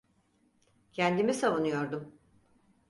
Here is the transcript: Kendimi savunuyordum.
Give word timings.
Kendimi 0.93 1.33
savunuyordum. 1.33 2.15